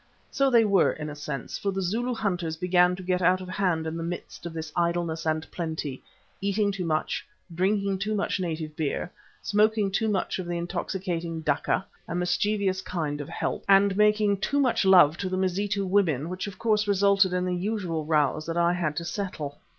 [0.31, 3.47] So they were, in a sense, for the Zulu hunters began to get out of
[3.49, 6.01] hand in the midst of this idleness and plenty,
[6.41, 9.11] eating too much, drinking too much native beer,
[9.43, 14.59] smoking too much of the intoxicating dakka, a mischievous kind of hemp, and making too
[14.59, 18.57] much love to the Mazitu women, which of course resulted in the usual rows that
[18.57, 19.59] I had to settle.